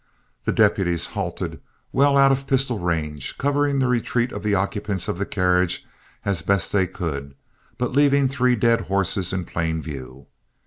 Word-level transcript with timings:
The 0.45 0.51
deputies 0.51 1.05
halted 1.05 1.61
well 1.91 2.17
out 2.17 2.31
of 2.31 2.47
pistol 2.47 2.79
range, 2.79 3.37
covering 3.37 3.77
the 3.77 3.85
retreat 3.87 4.31
of 4.31 4.41
the 4.41 4.55
occupants 4.55 5.07
of 5.07 5.19
the 5.19 5.27
carriage 5.27 5.85
as 6.25 6.41
best 6.41 6.73
they 6.73 6.87
could, 6.87 7.35
but 7.77 7.93
leaving 7.93 8.27
three 8.27 8.55
dead 8.55 8.81
horses 8.81 9.31
in 9.31 9.45
plain 9.45 9.79
view. 9.79 10.25